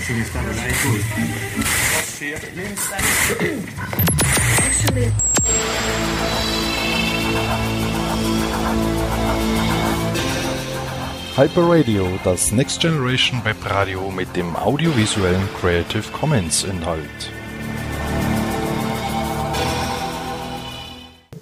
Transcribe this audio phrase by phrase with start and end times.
[0.00, 1.02] sono stato da voi.
[4.66, 5.12] Actually.
[11.36, 17.30] Hyper Radio, das Next Generation Webradio mit dem audiovisuellen Creative Commons Inhalt.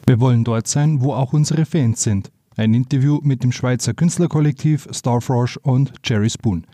[0.06, 2.30] Wir wollen dort sein, wo auch unsere Fans sind.
[2.56, 6.66] Ein Interview mit dem Schweizer Künstlerkollektiv Starfrosh und Jerry Spoon.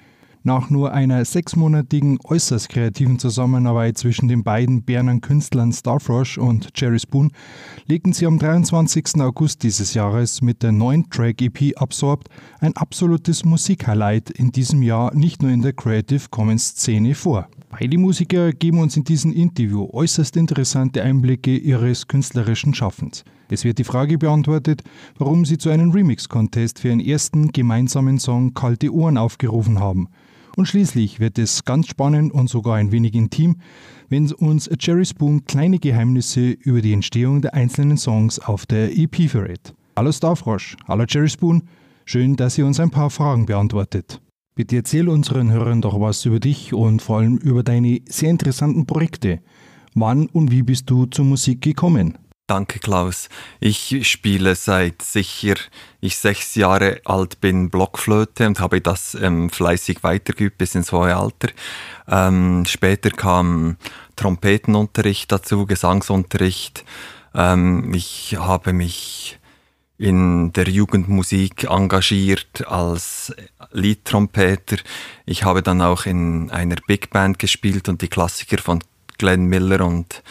[0.46, 6.98] Nach nur einer sechsmonatigen äußerst kreativen Zusammenarbeit zwischen den beiden Berner Künstlern Starfrosh und Jerry
[6.98, 7.32] Spoon
[7.86, 9.22] legten sie am 23.
[9.22, 12.28] August dieses Jahres mit der neuen Track-EP Absorbed
[12.60, 17.48] ein absolutes Musikhighlight in diesem Jahr nicht nur in der Creative Commons Szene vor.
[17.70, 23.24] Beide Musiker geben uns in diesem Interview äußerst interessante Einblicke ihres künstlerischen Schaffens.
[23.48, 24.82] Es wird die Frage beantwortet,
[25.16, 30.08] warum sie zu einem Remix-Contest für ihren ersten gemeinsamen Song Kalte Ohren aufgerufen haben–
[30.56, 33.56] und schließlich wird es ganz spannend und sogar ein wenig intim,
[34.08, 39.28] wenn uns Jerry Spoon kleine Geheimnisse über die Entstehung der einzelnen Songs auf der EP
[39.28, 39.74] verrät.
[39.96, 41.62] Hallo Starfrosch, hallo Jerry Spoon,
[42.04, 44.20] schön, dass ihr uns ein paar Fragen beantwortet.
[44.56, 48.86] Bitte erzähl unseren Hörern doch was über dich und vor allem über deine sehr interessanten
[48.86, 49.40] Projekte.
[49.94, 52.18] Wann und wie bist du zur Musik gekommen?
[52.46, 53.30] Danke, Klaus.
[53.58, 55.54] Ich spiele seit sicher
[56.02, 61.16] ich sechs Jahre alt bin Blockflöte und habe das ähm, fleißig weitergeübt bis ins hohe
[61.16, 61.48] Alter.
[62.06, 63.78] Ähm, später kam
[64.16, 66.84] Trompetenunterricht dazu, Gesangsunterricht.
[67.34, 69.38] Ähm, ich habe mich
[69.96, 73.34] in der Jugendmusik engagiert als
[73.72, 74.76] Liedtrompeter.
[75.24, 78.80] Ich habe dann auch in einer Big Band gespielt und die Klassiker von
[79.16, 80.22] Glenn Miller und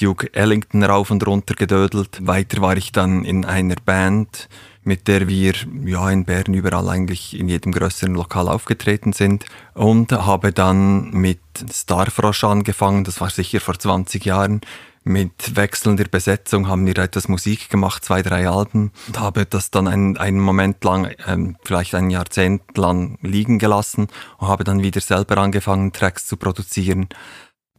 [0.00, 2.26] Duke Ellington rauf und runter gedödelt.
[2.26, 4.48] Weiter war ich dann in einer Band,
[4.84, 10.12] mit der wir ja in Bern überall eigentlich in jedem größeren Lokal aufgetreten sind und
[10.12, 11.40] habe dann mit
[11.72, 14.60] Starfrosch angefangen, das war sicher vor 20 Jahren.
[15.08, 19.86] Mit wechselnder Besetzung haben wir etwas Musik gemacht, zwei, drei Alben und habe das dann
[19.86, 24.08] einen, einen Moment lang, ähm, vielleicht ein Jahrzehnt lang liegen gelassen
[24.38, 27.08] und habe dann wieder selber angefangen, Tracks zu produzieren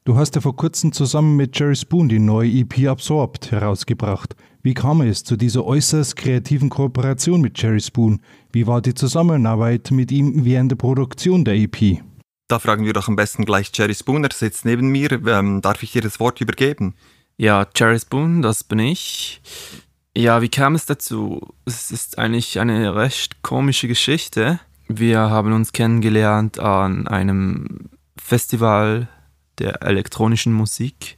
[0.07, 4.37] Du hast ja vor kurzem zusammen mit Jerry Spoon die neue EP Absorbed herausgebracht.
[4.63, 8.21] Wie kam es zu dieser äußerst kreativen Kooperation mit Jerry Spoon?
[8.53, 12.01] Wie war die Zusammenarbeit mit ihm während der Produktion der EP?
[12.47, 15.11] Da fragen wir doch am besten gleich Jerry Spoon, er sitzt neben mir.
[15.27, 16.95] Ähm, darf ich dir das Wort übergeben?
[17.35, 19.41] Ja, Jerry Spoon, das bin ich.
[20.15, 21.41] Ja, wie kam es dazu?
[21.65, 24.61] Es ist eigentlich eine recht komische Geschichte.
[24.87, 29.09] Wir haben uns kennengelernt an einem Festival
[29.59, 31.17] der elektronischen Musik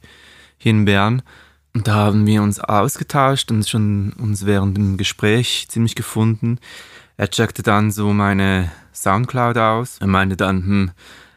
[0.58, 1.22] hier in Bern.
[1.74, 6.58] Und da haben wir uns ausgetauscht und schon uns während dem Gespräch ziemlich gefunden.
[7.16, 9.98] Er checkte dann so meine Soundcloud aus.
[10.00, 10.90] Er meinte dann, hm,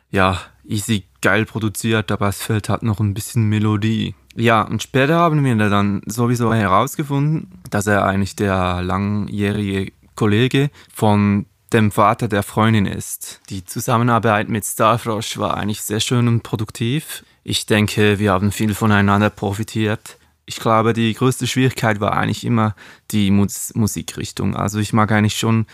[0.09, 4.15] ja, easy geil produziert, aber es fehlt halt noch ein bisschen Melodie.
[4.35, 11.45] Ja, und später haben wir dann sowieso herausgefunden, dass er eigentlich der langjährige Kollege von
[11.73, 13.41] dem Vater der Freundin ist.
[13.49, 17.25] Die Zusammenarbeit mit Starfrosh war eigentlich sehr schön und produktiv.
[17.43, 20.17] Ich denke, wir haben viel voneinander profitiert.
[20.45, 22.75] Ich glaube, die größte Schwierigkeit war eigentlich immer
[23.11, 24.55] die Mus Musikrichtung.
[24.55, 25.65] Also ich mag eigentlich schon,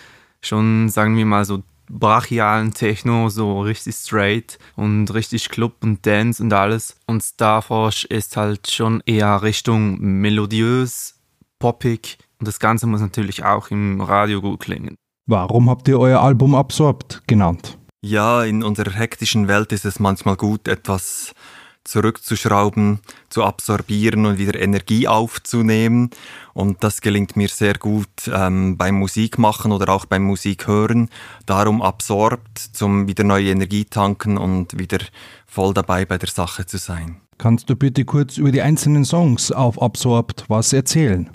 [0.42, 6.42] schon, sagen wir mal so brachialen Techno, so richtig straight und richtig Club und Dance
[6.42, 6.98] und alles.
[7.08, 11.16] Und Starfrosh ist halt schon eher Richtung melodiös,
[11.58, 14.96] poppig und das Ganze muss natürlich auch im Radio gut klingen.
[15.30, 17.78] Warum habt ihr euer Album Absorbt genannt?
[18.02, 21.36] Ja, in unserer hektischen Welt ist es manchmal gut, etwas
[21.84, 26.10] zurückzuschrauben, zu absorbieren und wieder Energie aufzunehmen.
[26.56, 31.10] Und das gelingt mir sehr gut ähm, beim Musikmachen oder auch beim Musikhören.
[31.46, 34.98] Darum absorbt, zum wieder neue Energie tanken und wieder
[35.46, 37.22] voll dabei bei der Sache zu sein.
[37.38, 41.30] Kannst du bitte kurz über die einzelnen Songs auf Absorbt was erzählen?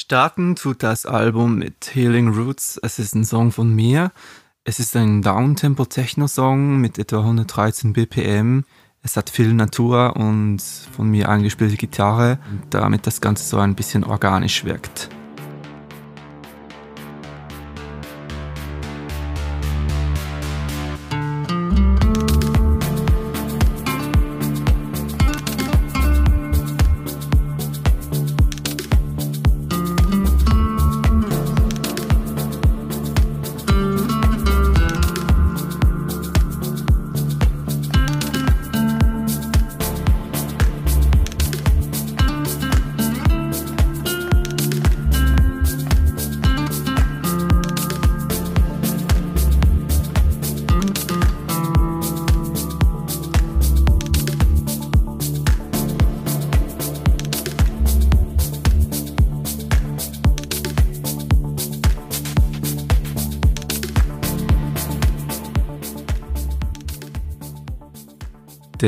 [0.00, 2.78] Starten tut das Album mit Healing Roots.
[2.84, 4.12] Es ist ein Song von mir.
[4.62, 8.64] Es ist ein Downtempo-Techno-Song mit etwa 113 BPM.
[9.02, 12.38] Es hat viel Natur und von mir eingespielte Gitarre,
[12.70, 15.08] damit das Ganze so ein bisschen organisch wirkt.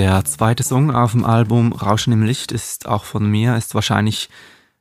[0.01, 4.31] Der zweite Song auf dem Album Rauschen im Licht ist auch von mir, ist wahrscheinlich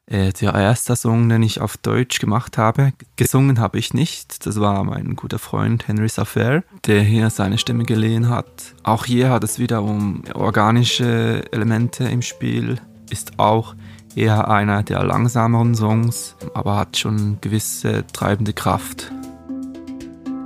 [0.06, 2.94] äh, der erste Song, den ich auf Deutsch gemacht habe.
[3.18, 7.83] Gesungen habe ich nicht, das war mein guter Freund Henry Safer, der hier seine Stimme
[7.83, 8.48] geliehen hat.
[8.83, 12.80] Auch hier hat es wieder um organische Elemente im Spiel,
[13.10, 13.75] ist auch
[14.16, 19.12] eher einer der langsameren Songs, aber hat schon gewisse treibende Kraft.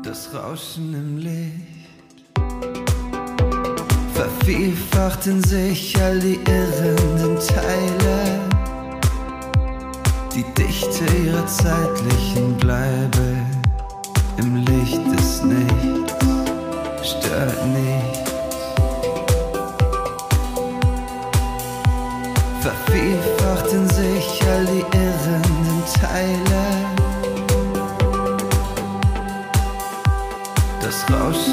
[0.02, 1.73] Das Rauschen im Licht
[4.44, 8.42] vervielfachten sich all die irrenden Teile.
[10.36, 13.38] Die Dichte ihrer zeitlichen Bleibe
[14.38, 16.14] im Licht des Nichts
[17.04, 18.24] stört nicht.
[22.60, 26.64] Vervielfachten sich all die irrenden Teile.
[30.82, 31.53] Das Rauschen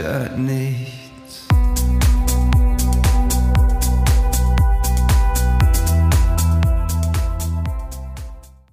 [0.00, 1.46] stört nichts.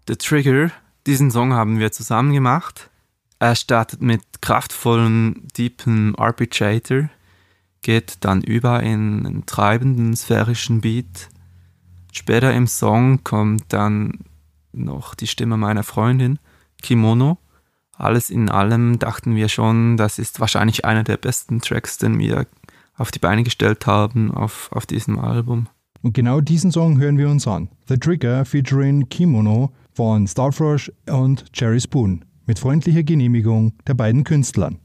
[0.08, 0.72] The Trigger,
[1.06, 2.90] diesen Song haben wir zusammen gemacht.
[3.40, 7.10] Er startet mit kraftvollem, deepen Arpeggiator,
[7.82, 11.30] geht dann über in einen treibenden sphärischen Beat.
[12.14, 14.20] Später im Song kommt dann
[14.72, 16.40] noch die Stimme meiner Freundin,
[16.82, 17.38] Kimono.
[17.98, 22.46] Alles in allem dachten wir schon, das ist wahrscheinlich einer der besten Tracks, den wir
[22.96, 25.68] auf die Beine gestellt haben auf, auf diesem Album.
[26.02, 27.70] Und genau diesen Song hören wir uns an.
[27.88, 34.80] The Trigger featuring Kimono von Starfrush und Jerry Spoon mit freundlicher Genehmigung der beiden Künstlern.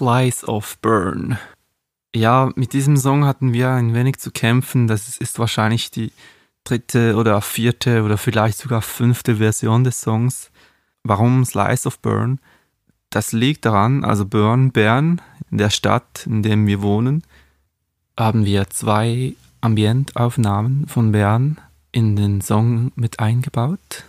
[0.00, 1.36] Slice of Burn.
[2.16, 4.86] Ja, mit diesem Song hatten wir ein wenig zu kämpfen.
[4.86, 6.10] Das ist wahrscheinlich die
[6.64, 10.50] dritte oder vierte oder vielleicht sogar fünfte Version des Songs.
[11.02, 12.40] Warum Slice of Burn?
[13.10, 17.22] Das liegt daran, also Burn, Bern, in der Stadt, in der wir wohnen,
[18.18, 21.60] haben wir zwei Ambientaufnahmen von Bern
[21.92, 24.04] in den Song mit eingebaut.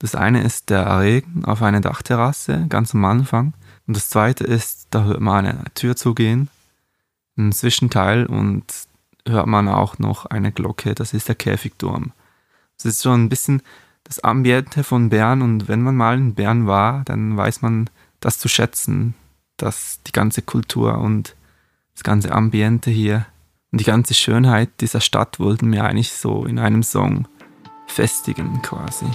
[0.00, 3.54] Das eine ist der Regen auf einer Dachterrasse, ganz am Anfang.
[3.88, 6.50] Und das zweite ist, da hört man eine Tür zugehen,
[7.38, 8.64] ein Zwischenteil und
[9.26, 12.12] hört man auch noch eine Glocke, das ist der Käfigturm.
[12.76, 13.62] Das ist schon ein bisschen
[14.04, 17.88] das Ambiente von Bern und wenn man mal in Bern war, dann weiß man
[18.20, 19.14] das zu schätzen,
[19.56, 21.34] dass die ganze Kultur und
[21.94, 23.26] das ganze Ambiente hier
[23.72, 27.26] und die ganze Schönheit dieser Stadt wollten wir eigentlich so in einem Song
[27.86, 29.06] festigen quasi.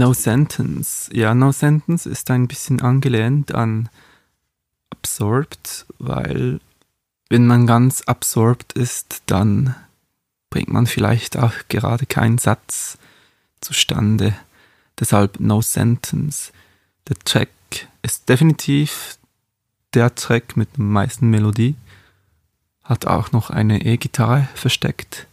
[0.00, 1.10] No Sentence.
[1.12, 3.90] Ja, No Sentence ist ein bisschen angelehnt an
[4.88, 6.58] Absorbed, weil
[7.28, 9.74] wenn man ganz absorbed ist, dann
[10.48, 12.96] bringt man vielleicht auch gerade keinen Satz
[13.60, 14.34] zustande.
[14.98, 16.50] Deshalb No Sentence.
[17.06, 17.50] Der Track
[18.00, 19.18] ist definitiv
[19.92, 21.74] der Track mit der meisten Melodie.
[22.84, 25.26] Hat auch noch eine E-Gitarre versteckt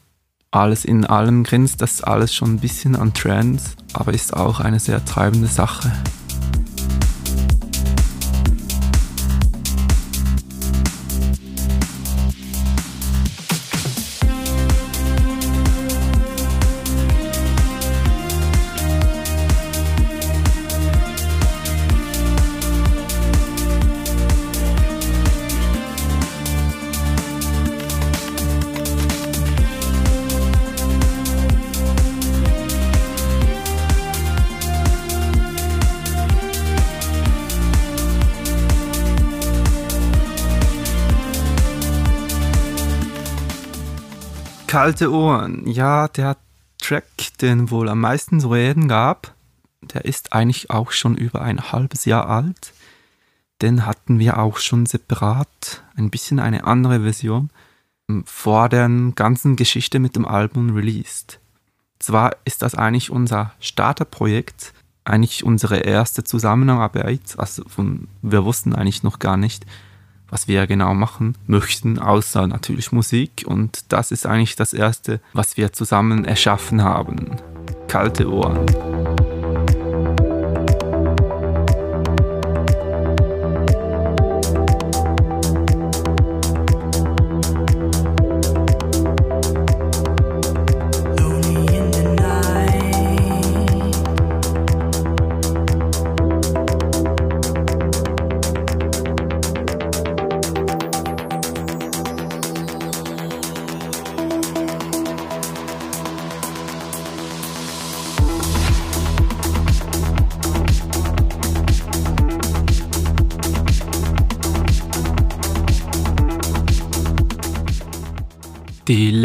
[0.52, 4.80] alles in allem grinst das alles schon ein bisschen an Trends, aber ist auch eine
[4.80, 5.92] sehr treibende Sache.
[44.78, 45.66] Kalte Ohren.
[45.66, 46.38] Ja, der
[46.80, 47.08] Track,
[47.42, 49.34] den wohl am meisten zu reden gab,
[49.82, 52.74] der ist eigentlich auch schon über ein halbes Jahr alt.
[53.64, 57.50] Den hatten wir auch schon separat, ein bisschen eine andere Version,
[58.26, 61.40] vor der ganzen Geschichte mit dem Album released.
[61.98, 67.64] Zwar ist das eigentlich unser Starterprojekt, eigentlich unsere erste Zusammenarbeit, also
[68.22, 69.66] wir wussten eigentlich noch gar nicht,
[70.30, 73.44] was wir genau machen möchten, außer natürlich Musik.
[73.46, 77.38] Und das ist eigentlich das Erste, was wir zusammen erschaffen haben.
[77.88, 78.66] Kalte Ohren.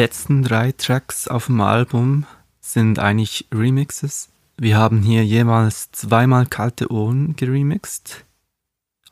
[0.02, 2.26] Letzten drei Tracks auf dem Album
[2.60, 4.30] sind eigentlich Remixes.
[4.56, 8.24] Wir haben hier jeweils zweimal Kalte Ohren geremixed.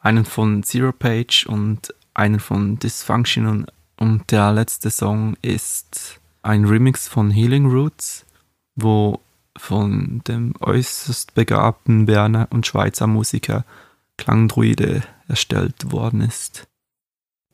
[0.01, 3.67] Einen von Zero Page und einen von Dysfunction.
[3.99, 8.27] Und der letzte Song ist ein Remix von Healing Roots,
[8.75, 9.21] wo
[9.57, 13.65] von dem äußerst begabten Berner und Schweizer Musiker
[14.17, 16.67] Klangdruide erstellt worden ist.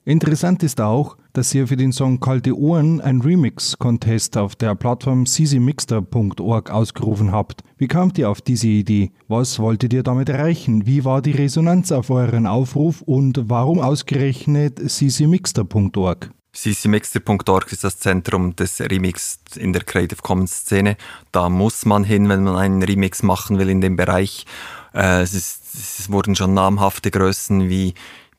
[0.08, 5.24] Interessant ist auch, dass ihr für den Song Kalte Ohren ein Remix-Contest auf der Plattform
[5.24, 7.64] ccmixter.org ausgerufen habt.
[7.76, 9.10] Wie kamt ihr auf diese Idee?
[9.26, 10.86] Was wolltet ihr damit erreichen?
[10.86, 16.30] Wie war die Resonanz auf euren Aufruf und warum ausgerechnet ccmixter.org?
[16.52, 20.96] ccmixter.org ist das Zentrum des Remix in der Creative Commons Szene.
[21.32, 24.46] Da muss man hin, wenn man einen Remix machen will in dem Bereich.
[24.94, 27.94] Äh, es, ist, es wurden schon namhafte Größen wie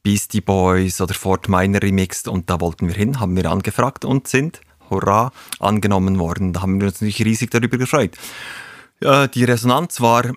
[0.08, 4.26] Beastie Boys oder Fort Minor remixed und da wollten wir hin, haben wir angefragt und
[4.26, 6.54] sind hurra, angenommen worden.
[6.54, 8.16] Da haben wir uns natürlich riesig darüber gefreut.
[9.02, 10.32] Äh, die Resonanz war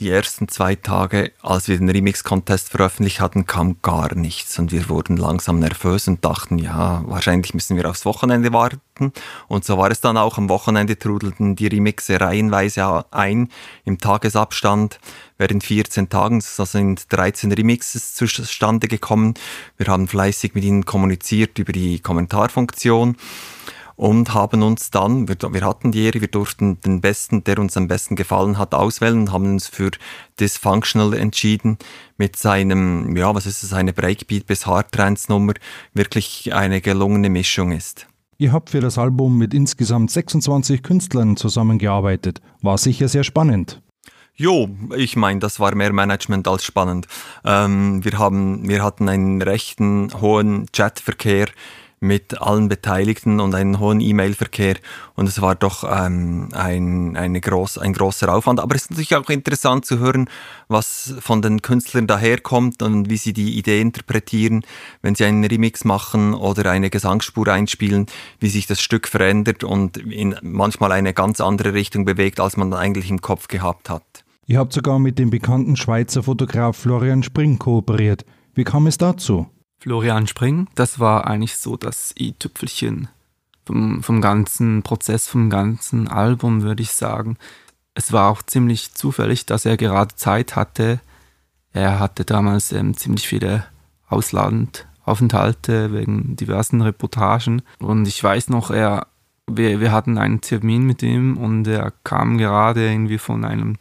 [0.00, 4.88] die ersten zwei Tage, als wir den Remix-Contest veröffentlicht hatten, kam gar nichts und wir
[4.88, 9.12] wurden langsam nervös und dachten, ja, wahrscheinlich müssen wir aufs Wochenende warten.
[9.46, 10.36] Und so war es dann auch.
[10.36, 13.48] Am Wochenende trudelten die Remixe reihenweise ein
[13.84, 14.98] im Tagesabstand.
[15.38, 19.34] Während 14 Tagen sind 13 Remixes zustande gekommen.
[19.76, 23.16] Wir haben fleißig mit ihnen kommuniziert über die Kommentarfunktion
[23.96, 27.76] und haben uns dann, wir, wir, hatten die Ehre, wir durften den besten, der uns
[27.76, 29.90] am besten gefallen hat, auswählen und haben uns für
[30.40, 31.78] Dysfunctional entschieden
[32.16, 35.54] mit seinem, ja, was ist es, eine Breakbeat bis Hardtrance Nummer,
[35.92, 38.06] wirklich eine gelungene Mischung ist.
[38.36, 42.40] Ihr habt für das Album mit insgesamt 26 Künstlern zusammengearbeitet.
[42.62, 43.80] War sicher sehr spannend.
[44.36, 47.06] Jo, ich meine, das war mehr Management als spannend.
[47.44, 51.46] Ähm, wir, haben, wir hatten einen rechten hohen Chatverkehr
[52.04, 54.76] mit allen Beteiligten und einen hohen E-Mail-Verkehr.
[55.14, 58.60] Und es war doch ähm, ein, eine groß, ein großer Aufwand.
[58.60, 60.28] Aber es ist natürlich auch interessant zu hören,
[60.68, 64.64] was von den Künstlern daherkommt und wie sie die Idee interpretieren,
[65.02, 68.06] wenn sie einen Remix machen oder eine Gesangsspur einspielen,
[68.38, 72.72] wie sich das Stück verändert und in manchmal eine ganz andere Richtung bewegt, als man
[72.74, 74.02] eigentlich im Kopf gehabt hat.
[74.46, 78.26] Ihr habt sogar mit dem bekannten Schweizer Fotograf Florian Spring kooperiert.
[78.54, 79.46] Wie kam es dazu?
[79.84, 83.08] Florian Spring, das war eigentlich so das i-Tüpfelchen
[83.66, 87.36] vom, vom ganzen Prozess, vom ganzen Album, würde ich sagen.
[87.92, 91.00] Es war auch ziemlich zufällig, dass er gerade Zeit hatte.
[91.74, 93.66] Er hatte damals ähm, ziemlich viele
[94.08, 97.60] Auslandaufenthalte wegen diversen Reportagen.
[97.78, 99.08] Und ich weiß noch, er,
[99.46, 103.76] wir, wir hatten einen Termin mit ihm und er kam gerade irgendwie von einem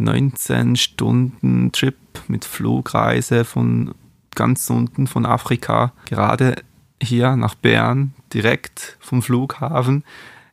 [0.00, 1.94] 19-Stunden-Trip
[2.26, 3.94] mit Flugreise von
[4.38, 6.62] ganz unten von Afrika, gerade
[7.02, 10.04] hier nach Bern, direkt vom Flughafen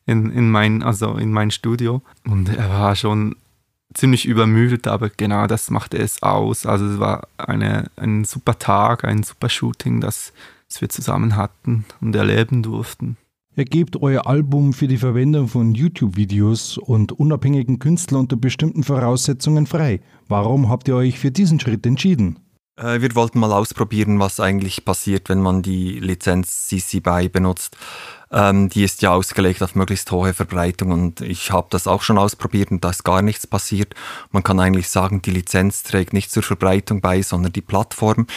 [0.08, 2.02] in, in, mein, also in mein Studio.
[2.26, 3.36] Und er war schon
[3.94, 6.66] ziemlich übermüdet, aber genau das machte es aus.
[6.66, 10.34] Also es war eine, ein super Tag, ein super Shooting, das,
[10.68, 13.18] das wir zusammen hatten und erleben durften.
[13.56, 19.68] Ihr gebt euer Album für die Verwendung von YouTube-Videos und unabhängigen Künstlern unter bestimmten Voraussetzungen
[19.68, 20.02] frei.
[20.28, 22.40] Warum habt ihr euch für diesen Schritt entschieden?
[22.78, 27.78] Äh, wir wollten mal ausprobieren, was eigentlich passiert, wenn man die Lizenz CC BY benutzt.
[28.32, 32.18] Ähm, die ist ja ausgelegt auf möglichst hohe Verbreitung und ich habe das auch schon
[32.18, 33.94] ausprobiert und da ist gar nichts passiert.
[34.32, 38.28] Man kann eigentlich sagen, die Lizenz trägt nicht zur Verbreitung bei, sondern die Plattform.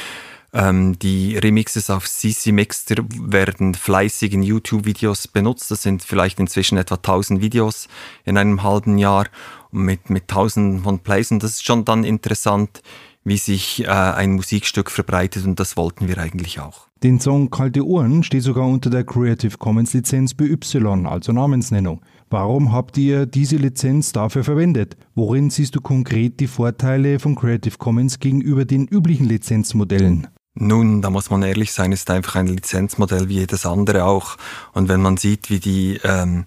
[0.53, 5.71] Ähm, die Remixes auf CC Mixter werden fleißig in YouTube-Videos benutzt.
[5.71, 7.89] Das sind vielleicht inzwischen etwa 1000 Videos
[8.25, 9.27] in einem halben Jahr
[9.71, 12.83] mit, mit tausenden von Plays und das ist schon dann interessant,
[13.29, 16.89] wie sich äh, ein Musikstück verbreitet und das wollten wir eigentlich auch.
[17.03, 20.57] Den Song Kalte Ohren steht sogar unter der Creative Commons Lizenz BY,
[21.05, 22.01] also Namensnennung.
[22.29, 24.97] Warum habt ihr diese Lizenz dafür verwendet?
[25.15, 30.27] Worin siehst du konkret die Vorteile von Creative Commons gegenüber den üblichen Lizenzmodellen?
[30.55, 34.37] Nun, da muss man ehrlich sein, ist einfach ein Lizenzmodell wie jedes andere auch.
[34.73, 36.47] Und wenn man sieht, wie die, ähm,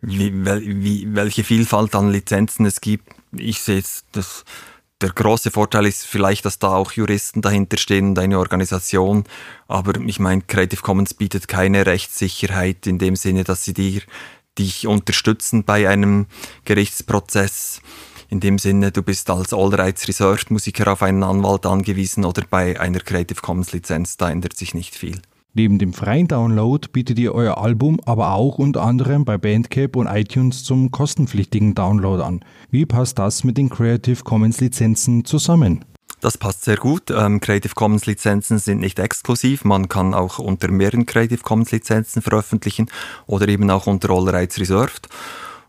[0.00, 4.44] wie, wie, welche Vielfalt an Lizenzen es gibt, ich sehe jetzt das
[5.02, 9.24] der große Vorteil ist vielleicht, dass da auch Juristen dahinter stehen und eine Organisation.
[9.68, 14.02] Aber ich meine, Creative Commons bietet keine Rechtssicherheit in dem Sinne, dass sie dir,
[14.58, 16.26] dich unterstützen bei einem
[16.64, 17.80] Gerichtsprozess.
[18.28, 22.42] In dem Sinne, du bist als All Rights Reserved Musiker auf einen Anwalt angewiesen oder
[22.48, 25.20] bei einer Creative Commons Lizenz, da ändert sich nicht viel.
[25.54, 30.06] Neben dem freien Download bietet ihr euer Album aber auch unter anderem bei Bandcamp und
[30.06, 32.42] iTunes zum kostenpflichtigen Download an.
[32.70, 35.84] Wie passt das mit den Creative Commons Lizenzen zusammen?
[36.22, 37.10] Das passt sehr gut.
[37.10, 39.64] Ähm, Creative Commons Lizenzen sind nicht exklusiv.
[39.66, 42.88] Man kann auch unter mehreren Creative Commons Lizenzen veröffentlichen
[43.26, 45.08] oder eben auch unter All Rights Reserved.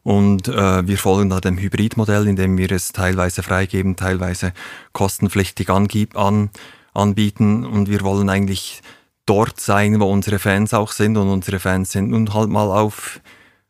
[0.04, 4.54] Und äh, wir folgen da dem Hybridmodell, indem wir es teilweise freigeben, teilweise
[4.94, 6.52] kostenpflichtig an,
[6.94, 7.66] anbieten.
[7.66, 8.82] Und wir wollen eigentlich
[9.26, 13.22] dort sein, wo unsere Fans auch sind und unsere Fans sind nun halt mal auf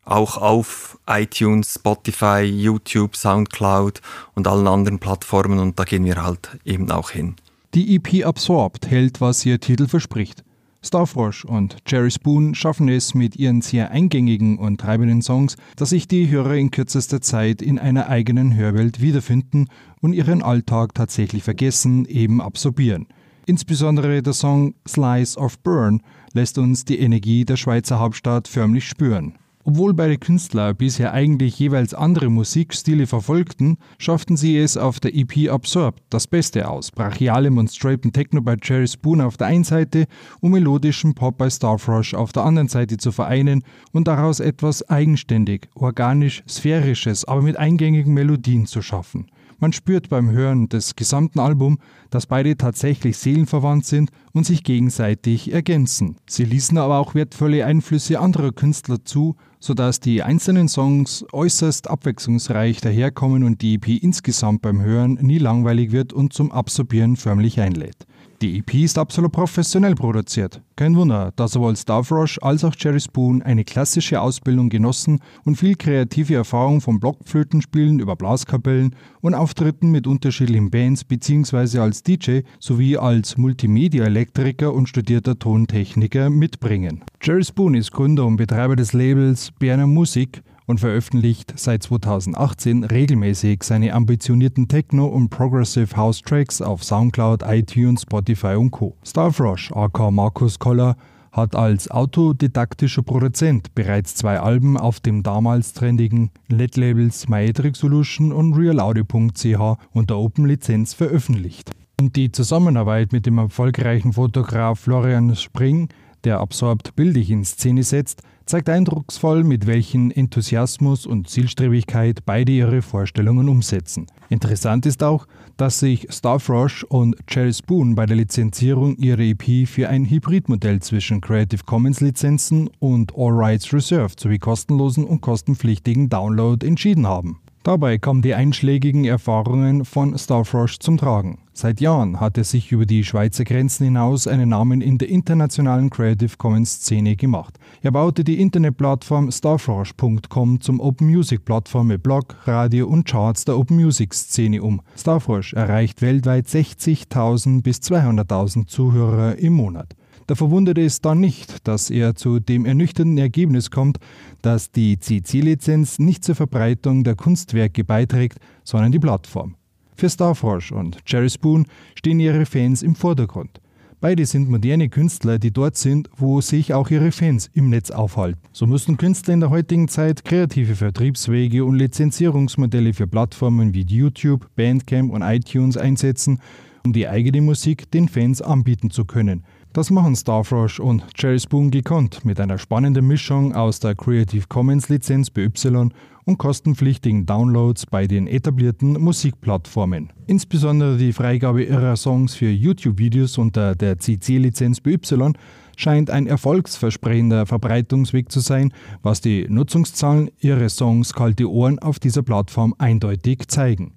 [0.06, 4.02] auch auf iTunes, Spotify, YouTube, Soundcloud
[4.34, 7.36] und allen anderen Plattformen und da gehen wir halt eben auch hin.
[7.74, 10.44] Die EP Absorbed hält, was ihr Titel verspricht.
[10.84, 16.06] Starfrosh und Jerry Spoon schaffen es mit ihren sehr eingängigen und treibenden Songs, dass sich
[16.06, 19.68] die Hörer in kürzester Zeit in einer eigenen Hörwelt wiederfinden
[20.02, 23.06] und ihren Alltag tatsächlich vergessen, eben absorbieren.
[23.46, 26.00] Insbesondere der Song Slice of Burn
[26.32, 29.34] lässt uns die Energie der Schweizer Hauptstadt förmlich spüren.
[29.66, 35.50] Obwohl beide Künstler bisher eigentlich jeweils andere Musikstile verfolgten, schafften sie es auf der EP
[35.50, 36.90] Absorbed das Beste aus.
[36.90, 40.04] Brachialem und straighten Techno bei Jerry Spoon auf der einen Seite
[40.40, 45.68] und melodischen Pop bei Starfrush auf der anderen Seite zu vereinen und daraus etwas eigenständig,
[45.74, 49.28] organisch, sphärisches, aber mit eingängigen Melodien zu schaffen.
[49.64, 51.78] Man spürt beim Hören des gesamten Albums,
[52.10, 56.16] dass beide tatsächlich seelenverwandt sind und sich gegenseitig ergänzen.
[56.28, 62.82] Sie ließen aber auch wertvolle Einflüsse anderer Künstler zu, sodass die einzelnen Songs äußerst abwechslungsreich
[62.82, 68.06] daherkommen und die EP insgesamt beim Hören nie langweilig wird und zum Absorbieren förmlich einlädt.
[68.42, 70.60] Die EP ist absolut professionell produziert.
[70.76, 75.76] Kein Wunder, dass sowohl Starfrush als auch Jerry Spoon eine klassische Ausbildung genossen und viel
[75.76, 81.78] kreative Erfahrung vom Blockflötenspielen über Blaskapellen und Auftritten mit unterschiedlichen Bands bzw.
[81.78, 87.04] als DJ sowie als Multimedia-Elektriker und studierter Tontechniker mitbringen.
[87.22, 93.62] Jerry Spoon ist Gründer und Betreiber des Labels Berner Musik und veröffentlicht seit 2018 regelmäßig
[93.62, 98.96] seine ambitionierten Techno- und Progressive House Tracks auf Soundcloud, iTunes, Spotify und Co.
[99.04, 100.96] Starfrosh, aka Markus Koller,
[101.34, 108.54] hat als autodidaktischer Produzent bereits zwei Alben auf dem damals trendigen LED-Labels Maetric Solution und
[108.54, 111.72] realaudio.ch unter Open Lizenz veröffentlicht.
[112.00, 115.88] Und die Zusammenarbeit mit dem erfolgreichen Fotograf Florian Spring,
[116.22, 122.82] der Absorbt bildlich in Szene setzt, zeigt eindrucksvoll, mit welchem Enthusiasmus und Zielstrebigkeit beide ihre
[122.82, 124.06] Vorstellungen umsetzen.
[124.28, 125.26] Interessant ist auch,
[125.56, 131.20] dass sich Starfrosh und Jerry Spoon bei der Lizenzierung ihrer EP für ein Hybridmodell zwischen
[131.20, 137.40] Creative Commons Lizenzen und All Rights Reserved sowie kostenlosen und kostenpflichtigen Download entschieden haben.
[137.64, 141.38] Dabei kommen die einschlägigen Erfahrungen von Starfrosh zum Tragen.
[141.54, 145.88] Seit Jahren hat er sich über die Schweizer Grenzen hinaus einen Namen in der internationalen
[145.88, 147.58] Creative Commons Szene gemacht.
[147.80, 153.56] Er baute die Internetplattform starfrosh.com zum Open Music Plattform mit Blog, Radio und Charts der
[153.56, 154.82] Open Music Szene um.
[154.94, 159.96] Starfrosh erreicht weltweit 60.000 bis 200.000 Zuhörer im Monat.
[160.26, 163.98] Da verwundert es dann nicht, dass er zu dem ernüchternden Ergebnis kommt,
[164.40, 169.56] dass die CC-Lizenz nicht zur Verbreitung der Kunstwerke beiträgt, sondern die Plattform.
[169.96, 173.60] Für Starfrosh und Jerry Spoon stehen ihre Fans im Vordergrund.
[174.00, 178.40] Beide sind moderne Künstler, die dort sind, wo sich auch ihre Fans im Netz aufhalten.
[178.52, 184.48] So müssen Künstler in der heutigen Zeit kreative Vertriebswege und Lizenzierungsmodelle für Plattformen wie YouTube,
[184.56, 186.40] Bandcamp und iTunes einsetzen,
[186.84, 191.72] um die eigene Musik den Fans anbieten zu können– das machen Starfrush und Jerry Spoon
[191.72, 195.88] gekonnt mit einer spannenden Mischung aus der Creative Commons Lizenz BY
[196.24, 200.12] und kostenpflichtigen Downloads bei den etablierten Musikplattformen.
[200.28, 205.32] Insbesondere die Freigabe ihrer Songs für YouTube-Videos unter der CC-Lizenz BY
[205.76, 212.22] scheint ein erfolgsversprechender Verbreitungsweg zu sein, was die Nutzungszahlen ihrer Songs Kalte Ohren auf dieser
[212.22, 213.94] Plattform eindeutig zeigen.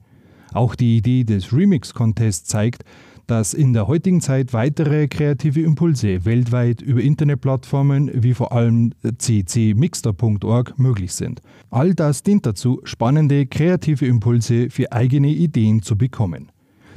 [0.54, 2.84] Auch die Idee des Remix-Contests zeigt,
[3.28, 10.80] dass in der heutigen Zeit weitere kreative Impulse weltweit über Internetplattformen wie vor allem ccmixter.org
[10.80, 11.42] möglich sind.
[11.70, 16.52] All das dient dazu, spannende kreative Impulse für eigene Ideen zu bekommen.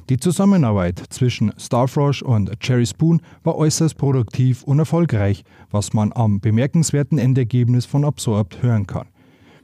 [0.09, 6.41] Die Zusammenarbeit zwischen Starfrosh und Cherry Spoon war äußerst produktiv und erfolgreich, was man am
[6.41, 9.07] bemerkenswerten Endergebnis von Absorbt hören kann.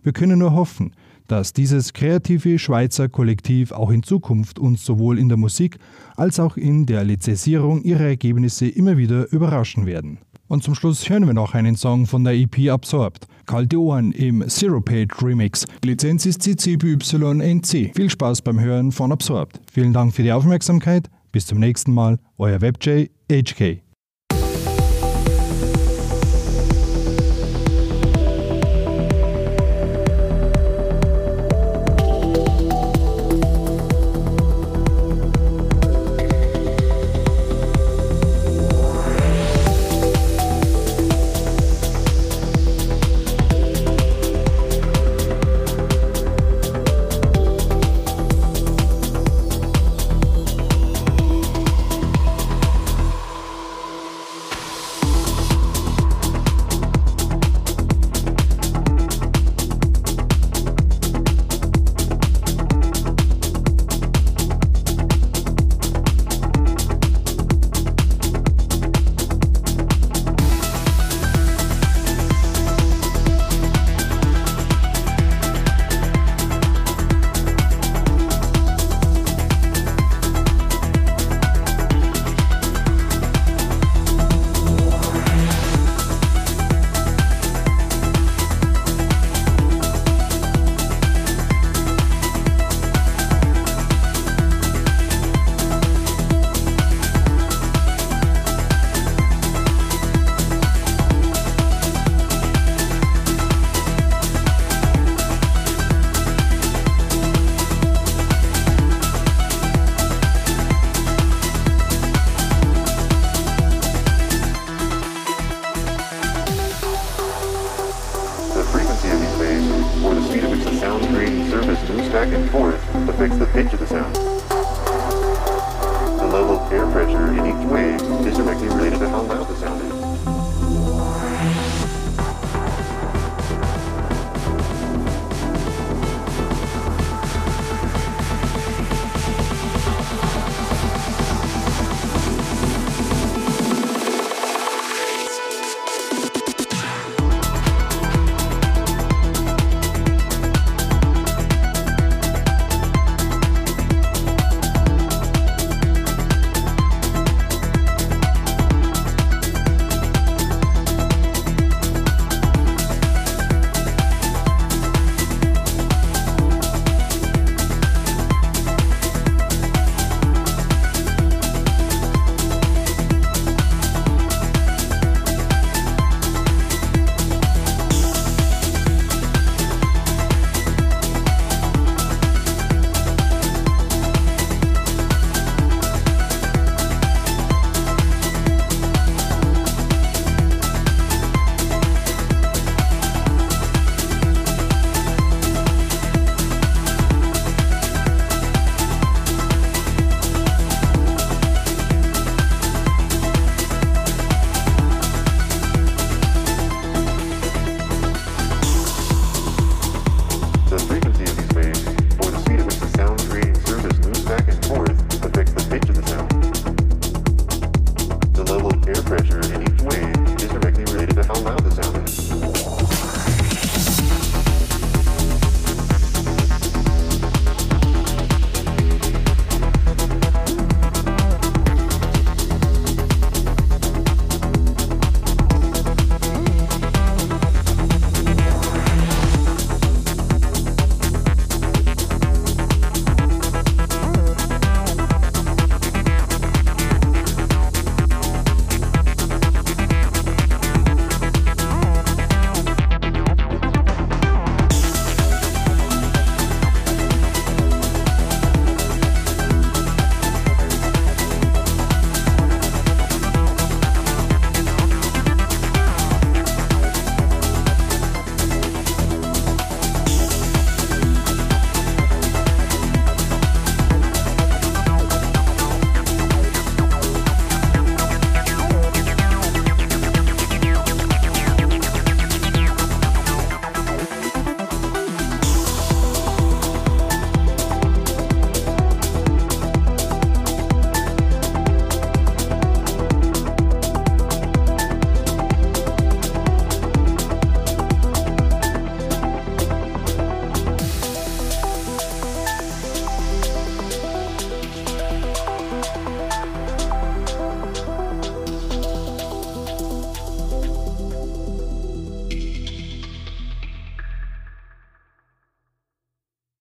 [0.02, 0.92] Wir können nur hoffen,
[1.26, 5.78] dass dieses kreative Schweizer Kollektiv auch in Zukunft uns sowohl in der Musik
[6.16, 10.18] als auch in der Lizenzierung ihrer Ergebnisse immer wieder überraschen werden.
[10.48, 13.26] Und zum Schluss hören wir noch einen Song von der EP Absorbed.
[13.46, 15.66] Kalte Ohren im Zero Page Remix.
[15.84, 17.92] Lizenz ist CCBYNC.
[17.94, 19.60] Viel Spaß beim Hören von Absorbed.
[19.72, 21.08] Vielen Dank für die Aufmerksamkeit.
[21.32, 22.18] Bis zum nächsten Mal.
[22.38, 23.85] Euer WebJ HK.